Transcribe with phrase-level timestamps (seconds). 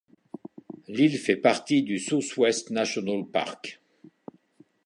[0.87, 3.83] L'île fait partie du Southwest National Park.